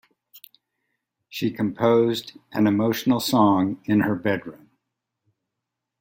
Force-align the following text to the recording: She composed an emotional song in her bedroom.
She 1.29 1.51
composed 1.51 2.33
an 2.53 2.65
emotional 2.65 3.19
song 3.19 3.79
in 3.85 3.99
her 3.99 4.15
bedroom. 4.15 4.71